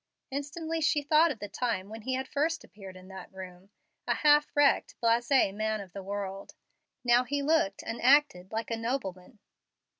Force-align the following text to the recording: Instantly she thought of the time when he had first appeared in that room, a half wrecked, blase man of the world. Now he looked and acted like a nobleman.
Instantly 0.31 0.81
she 0.81 1.03
thought 1.03 1.29
of 1.29 1.37
the 1.37 1.47
time 1.47 1.87
when 1.87 2.01
he 2.01 2.15
had 2.15 2.27
first 2.27 2.63
appeared 2.63 2.97
in 2.97 3.07
that 3.09 3.31
room, 3.31 3.69
a 4.07 4.15
half 4.15 4.47
wrecked, 4.55 4.95
blase 4.99 5.29
man 5.29 5.79
of 5.79 5.93
the 5.93 6.01
world. 6.01 6.55
Now 7.03 7.23
he 7.23 7.43
looked 7.43 7.83
and 7.83 8.01
acted 8.01 8.51
like 8.51 8.71
a 8.71 8.77
nobleman. 8.77 9.37